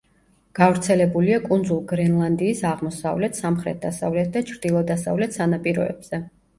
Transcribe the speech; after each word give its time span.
გავრცელებულია 0.59 1.37
კუნძულ 1.43 1.83
გრენლანდიის 1.91 2.65
აღმოსავლეთ, 2.71 3.39
სამხრეთ-დასავლეთ 3.45 4.35
და 4.37 4.47
ჩრდილო-დასავლეთ 4.53 5.41
სანაპიროებზე. 5.43 6.27